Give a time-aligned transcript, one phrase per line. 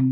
[0.00, 0.06] Hay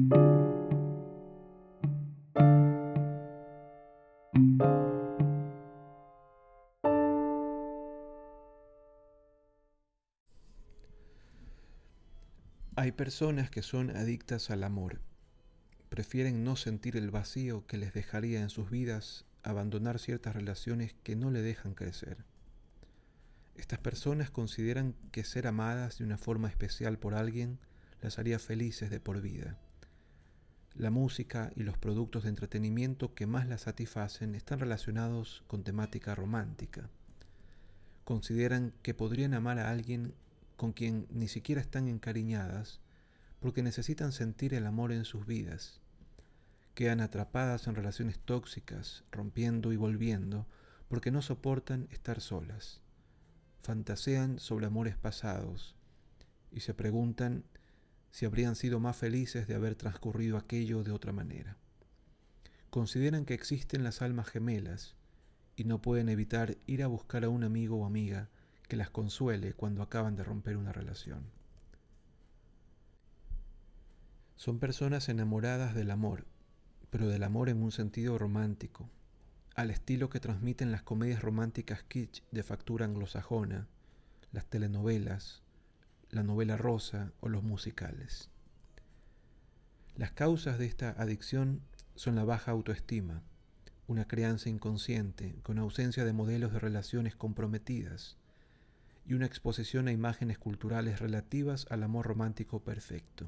[12.93, 15.01] personas que son adictas al amor.
[15.89, 21.16] Prefieren no sentir el vacío que les dejaría en sus vidas abandonar ciertas relaciones que
[21.16, 22.27] no le dejan crecer.
[23.57, 27.59] Estas personas consideran que ser amadas de una forma especial por alguien
[28.02, 29.57] las haría felices de por vida.
[30.75, 36.14] La música y los productos de entretenimiento que más las satisfacen están relacionados con temática
[36.14, 36.88] romántica.
[38.04, 40.14] Consideran que podrían amar a alguien
[40.56, 42.80] con quien ni siquiera están encariñadas,
[43.41, 45.80] porque necesitan sentir el amor en sus vidas.
[46.74, 50.46] Quedan atrapadas en relaciones tóxicas, rompiendo y volviendo,
[50.88, 52.80] porque no soportan estar solas.
[53.62, 55.77] Fantasean sobre amores pasados
[56.50, 57.44] y se preguntan
[58.10, 61.56] si habrían sido más felices de haber transcurrido aquello de otra manera.
[62.70, 64.96] Consideran que existen las almas gemelas
[65.56, 68.28] y no pueden evitar ir a buscar a un amigo o amiga
[68.68, 71.24] que las consuele cuando acaban de romper una relación.
[74.36, 76.27] Son personas enamoradas del amor,
[76.90, 78.88] pero del amor en un sentido romántico,
[79.56, 83.66] al estilo que transmiten las comedias románticas kitsch de factura anglosajona,
[84.30, 85.42] las telenovelas,
[86.11, 88.31] la novela rosa o los musicales.
[89.97, 91.61] Las causas de esta adicción
[91.95, 93.23] son la baja autoestima,
[93.89, 98.17] una crianza inconsciente con ausencia de modelos de relaciones comprometidas,
[99.06, 103.27] y una exposición a imágenes culturales relativas al amor romántico perfecto.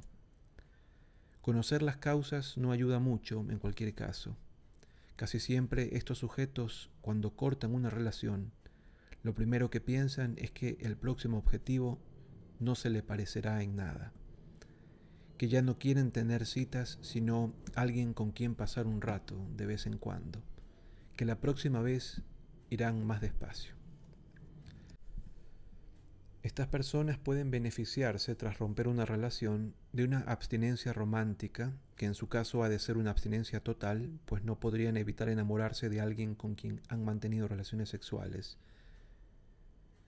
[1.41, 4.36] Conocer las causas no ayuda mucho en cualquier caso.
[5.17, 8.53] Casi siempre estos sujetos, cuando cortan una relación,
[9.23, 11.98] lo primero que piensan es que el próximo objetivo
[12.61, 14.12] no se le parecerá en nada,
[15.39, 19.86] que ya no quieren tener citas sino alguien con quien pasar un rato de vez
[19.86, 20.42] en cuando,
[21.17, 22.22] que la próxima vez
[22.69, 23.75] irán más despacio.
[26.42, 32.29] Estas personas pueden beneficiarse tras romper una relación de una abstinencia romántica, que en su
[32.29, 36.55] caso ha de ser una abstinencia total, pues no podrían evitar enamorarse de alguien con
[36.55, 38.57] quien han mantenido relaciones sexuales,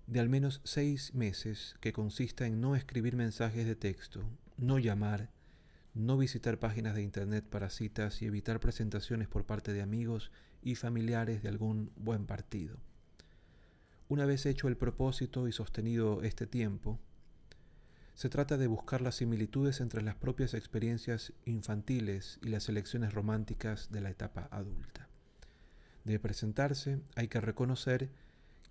[0.06, 4.22] de al menos seis meses, que consista en no escribir mensajes de texto,
[4.56, 5.30] no llamar,
[5.94, 10.30] no visitar páginas de internet para citas y evitar presentaciones por parte de amigos
[10.62, 12.76] y familiares de algún buen partido.
[14.08, 16.98] Una vez hecho el propósito y sostenido este tiempo,
[18.14, 23.90] se trata de buscar las similitudes entre las propias experiencias infantiles y las elecciones románticas
[23.90, 25.08] de la etapa adulta.
[26.04, 28.10] De presentarse, hay que reconocer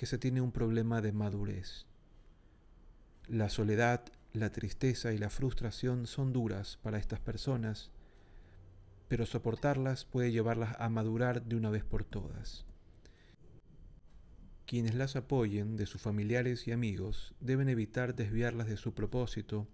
[0.02, 1.86] que se tiene un problema de madurez.
[3.28, 4.04] La soledad,
[4.34, 7.92] la tristeza y la frustración son duras para estas personas,
[9.08, 12.66] pero soportarlas puede llevarlas a madurar de una vez por todas.
[14.66, 19.68] Quienes las apoyen, de sus familiares y amigos, deben evitar desviarlas de su propósito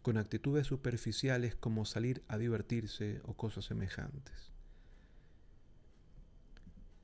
[0.00, 4.50] con actitudes superficiales como salir a divertirse o cosas semejantes.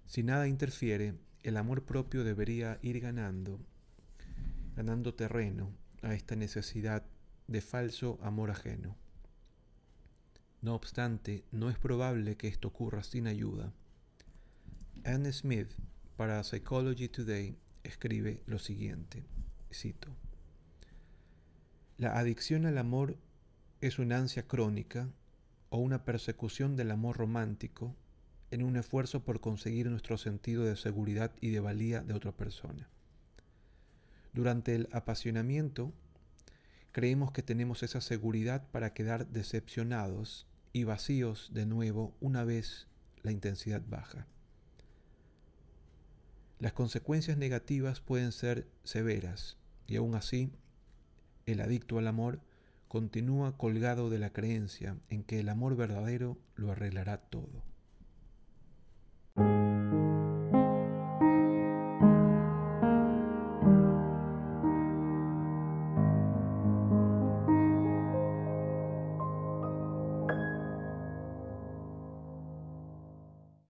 [0.07, 3.59] Si nada interfiere, el amor propio debería ir ganando,
[4.77, 7.05] ganando terreno a esta necesidad
[7.47, 8.97] de falso amor ajeno.
[10.63, 13.73] No obstante, no es probable que esto ocurra sin ayuda.
[15.05, 15.73] Anne Smith
[16.17, 19.25] para Psychology Today escribe lo siguiente,
[19.73, 20.09] cito,
[21.97, 23.17] La adicción al amor
[23.81, 25.09] es una ansia crónica
[25.71, 27.97] o una persecución del amor romántico
[28.51, 32.89] en un esfuerzo por conseguir nuestro sentido de seguridad y de valía de otra persona.
[34.33, 35.93] Durante el apasionamiento,
[36.93, 42.87] creemos que tenemos esa seguridad para quedar decepcionados y vacíos de nuevo una vez
[43.23, 44.27] la intensidad baja.
[46.59, 49.57] Las consecuencias negativas pueden ser severas
[49.87, 50.53] y aún así
[51.47, 52.41] el adicto al amor
[52.87, 57.70] continúa colgado de la creencia en que el amor verdadero lo arreglará todo.